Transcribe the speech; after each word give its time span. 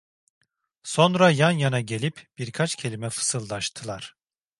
Sonra 0.83 1.31
yan 1.31 1.51
yana 1.51 1.81
gelip 1.81 2.27
birkaç 2.37 2.75
kelime 2.75 3.09
fısıldaştılar. 3.09 4.15